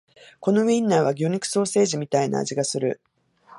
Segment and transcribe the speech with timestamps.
[0.39, 2.99] このウインナーは魚肉ソーセージみたいな味がする